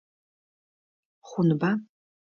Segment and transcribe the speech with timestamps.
[1.29, 1.71] Хъунба?